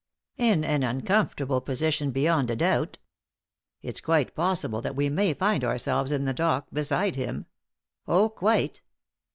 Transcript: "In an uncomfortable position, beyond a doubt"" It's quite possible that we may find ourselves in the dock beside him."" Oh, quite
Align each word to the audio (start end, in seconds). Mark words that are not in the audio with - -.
"In 0.51 0.63
an 0.63 0.81
uncomfortable 0.81 1.61
position, 1.61 2.09
beyond 2.09 2.49
a 2.49 2.55
doubt"" 2.55 2.97
It's 3.83 4.01
quite 4.01 4.33
possible 4.33 4.81
that 4.81 4.95
we 4.95 5.09
may 5.09 5.35
find 5.35 5.63
ourselves 5.63 6.11
in 6.11 6.25
the 6.25 6.33
dock 6.33 6.65
beside 6.73 7.15
him."" 7.15 7.45
Oh, 8.07 8.27
quite 8.27 8.81